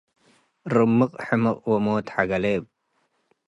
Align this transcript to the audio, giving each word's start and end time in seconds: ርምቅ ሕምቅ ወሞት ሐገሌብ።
ርምቅ 0.73 1.13
ሕምቅ 1.27 1.59
ወሞት 1.71 2.07
ሐገሌብ። 2.15 2.63